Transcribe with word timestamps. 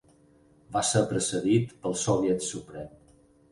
Va 0.77 0.81
ser 0.91 1.01
precedit 1.11 1.77
pel 1.85 1.97
Soviet 2.07 2.49
Suprem. 2.51 2.91